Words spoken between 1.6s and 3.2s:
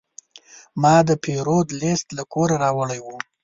لیست له کوره راوړی و.